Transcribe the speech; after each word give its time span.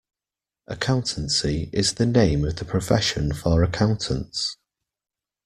Accountancy 0.65 1.69
is 1.71 1.93
the 1.93 2.07
name 2.07 2.43
of 2.43 2.55
the 2.55 2.65
profession 2.65 3.33
for 3.35 3.61
accountants 3.61 4.57